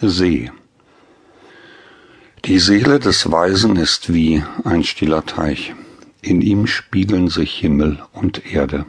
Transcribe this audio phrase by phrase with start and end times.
[0.00, 0.50] See.
[2.44, 5.72] Die Seele des Weisen ist wie ein stiller Teich.
[6.20, 8.86] In ihm spiegeln sich Himmel und Erde.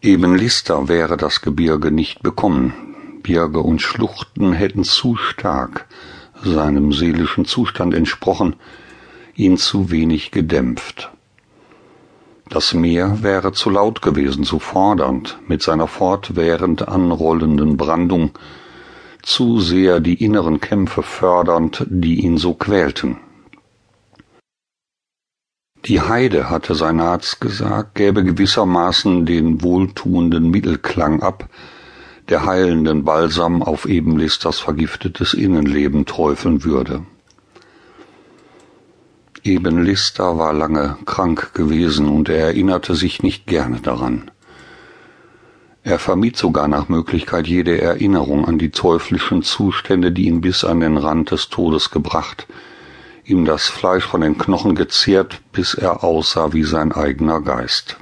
[0.00, 2.72] Eben Lister wäre das Gebirge nicht bekommen.
[3.24, 5.88] Berge und Schluchten hätten zu stark
[6.40, 8.54] seinem seelischen Zustand entsprochen,
[9.34, 11.10] ihn zu wenig gedämpft.
[12.50, 18.30] Das Meer wäre zu laut gewesen, zu fordernd, mit seiner fortwährend anrollenden Brandung,
[19.22, 23.18] zu sehr die inneren Kämpfe fördernd, die ihn so quälten.
[25.84, 31.48] Die Heide, hatte sein Arzt gesagt, gäbe gewissermaßen den wohltuenden Mittelklang ab,
[32.28, 37.02] der heilenden Balsam auf Ebenlisters vergiftetes Innenleben träufeln würde.
[39.44, 44.30] Eben Lister war lange krank gewesen und er erinnerte sich nicht gerne daran.
[45.82, 50.80] Er vermied sogar nach Möglichkeit jede Erinnerung an die teuflischen Zustände, die ihn bis an
[50.80, 52.46] den Rand des Todes gebracht,
[53.24, 57.96] ihm das Fleisch von den Knochen gezehrt, bis er aussah wie sein eigener Geist.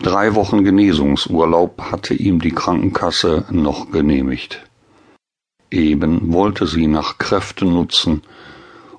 [0.00, 4.62] Drei Wochen Genesungsurlaub hatte ihm die Krankenkasse noch genehmigt.
[5.70, 8.22] Eben wollte sie nach Kräften nutzen,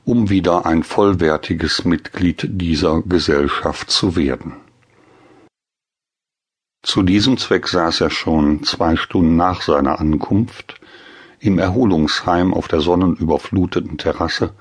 [0.08, 4.54] um wieder ein vollwertiges Mitglied dieser Gesellschaft zu werden.
[6.82, 10.80] Zu diesem Zweck saß er schon zwei Stunden nach seiner Ankunft
[11.42, 14.54] im Erholungsheim auf der sonnenüberfluteten Terrasse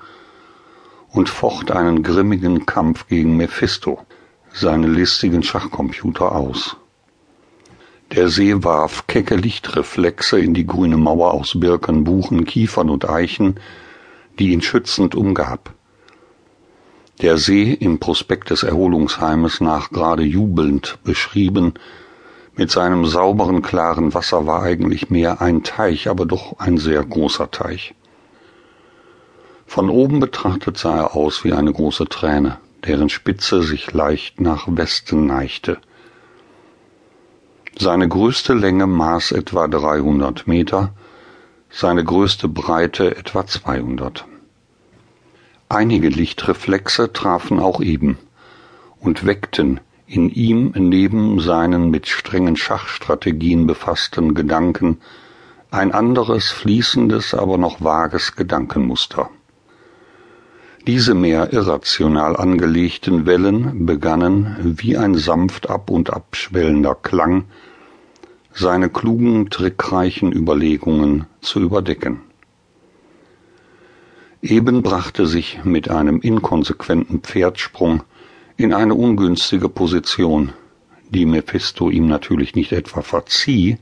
[1.13, 4.05] und focht einen grimmigen Kampf gegen Mephisto,
[4.51, 6.75] seinen listigen Schachcomputer, aus.
[8.11, 13.57] Der See warf kecke Lichtreflexe in die grüne Mauer aus Birken, Buchen, Kiefern und Eichen,
[14.39, 15.73] die ihn schützend umgab.
[17.21, 21.73] Der See im Prospekt des Erholungsheimes nach gerade jubelnd beschrieben,
[22.55, 27.51] mit seinem sauberen, klaren Wasser war eigentlich mehr ein Teich, aber doch ein sehr großer
[27.51, 27.93] Teich.
[29.67, 34.67] Von oben betrachtet sah er aus wie eine große Träne, deren Spitze sich leicht nach
[34.67, 35.77] Westen neigte.
[37.77, 40.93] Seine größte Länge maß etwa 300 Meter,
[41.69, 44.25] seine größte Breite etwa 200.
[45.69, 48.17] Einige Lichtreflexe trafen auch eben
[49.01, 54.99] und weckten in ihm neben seinen mit strengen Schachstrategien befassten Gedanken
[55.69, 59.29] ein anderes, fließendes, aber noch vages Gedankenmuster.
[60.87, 67.43] Diese mehr irrational angelegten Wellen begannen, wie ein sanft ab und abschwellender Klang,
[68.53, 72.21] seine klugen, trickreichen Überlegungen zu überdecken.
[74.41, 78.03] Eben brachte sich mit einem inkonsequenten Pferdsprung
[78.55, 80.53] in eine ungünstige Position,
[81.09, 83.77] die Mephisto ihm natürlich nicht etwa verzieh,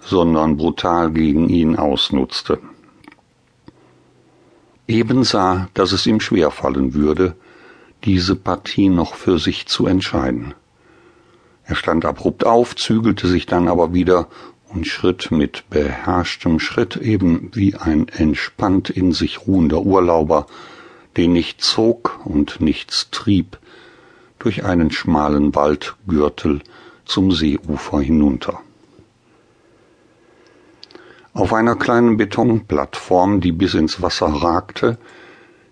[0.00, 2.60] sondern brutal gegen ihn ausnutzte.
[4.86, 7.36] Eben sah, dass es ihm schwerfallen würde,
[8.04, 10.54] diese Partie noch für sich zu entscheiden.
[11.64, 14.28] Er stand abrupt auf, zügelte sich dann aber wieder
[14.68, 20.46] und schritt mit beherrschtem Schritt eben wie ein entspannt in sich ruhender Urlauber,
[21.16, 23.58] den nichts zog und nichts trieb,
[24.38, 26.60] durch einen schmalen Waldgürtel
[27.04, 28.60] zum Seeufer hinunter.
[31.32, 34.98] Auf einer kleinen Betonplattform, die bis ins Wasser ragte,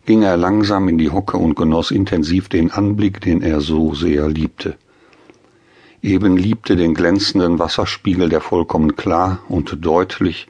[0.04, 4.28] ging er langsam in die Hocke und genoss intensiv den Anblick, den er so sehr
[4.28, 4.76] liebte
[6.02, 10.46] eben liebte den glänzenden Wasserspiegel, der vollkommen klar und deutlich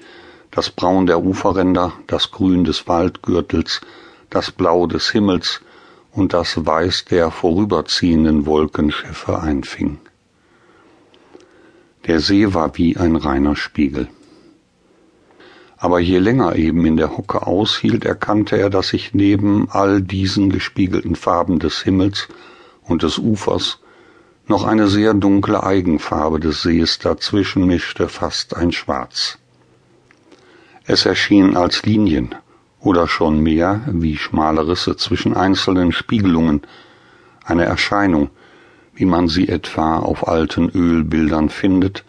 [0.51, 3.81] das Braun der Uferränder, das Grün des Waldgürtels,
[4.31, 5.61] das Blau des Himmels
[6.13, 9.99] und das Weiß der vorüberziehenden Wolkenschiffe einfing.
[12.07, 14.09] Der See war wie ein reiner Spiegel.
[15.77, 20.51] Aber je länger eben in der Hocke aushielt, erkannte er, dass sich neben all diesen
[20.51, 22.29] gespiegelten Farben des Himmels
[22.83, 23.81] und des Ufers
[24.49, 29.39] noch eine sehr dunkle Eigenfarbe des Sees dazwischen mischte fast ein Schwarz.
[30.85, 32.35] Es erschien als Linien
[32.81, 36.63] oder schon mehr wie schmale Risse zwischen einzelnen Spiegelungen,
[37.45, 38.31] eine Erscheinung,
[38.95, 42.05] wie man sie etwa auf alten Ölbildern findet,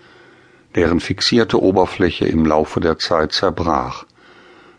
[0.76, 4.06] deren fixierte Oberfläche im Laufe der Zeit zerbrach,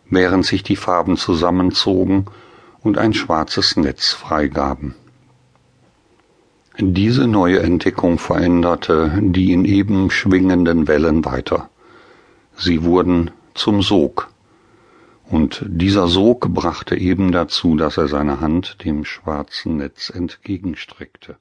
[0.09, 2.27] während sich die Farben zusammenzogen
[2.81, 4.95] und ein schwarzes Netz freigaben.
[6.81, 11.71] Diese neue Entdeckung veränderte die in eben schwingenden Wellen weiter.
[12.57, 14.31] Sie wurden zum Sog.
[15.29, 21.37] Und dieser Sog brachte eben dazu, dass er seine Hand dem schwarzen Netz entgegenstreckte.